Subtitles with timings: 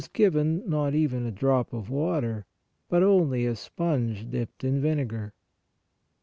[0.01, 2.47] 28), and was given not even a drop of water,
[2.89, 5.31] but only a sponge dipped in vinegar.